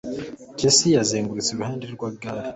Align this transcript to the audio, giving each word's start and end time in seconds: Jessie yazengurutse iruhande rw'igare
Jessie 0.59 0.95
yazengurutse 0.95 1.49
iruhande 1.51 1.85
rw'igare 1.93 2.41